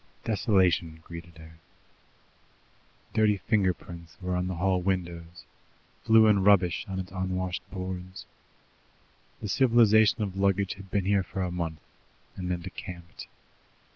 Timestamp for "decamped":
12.61-13.27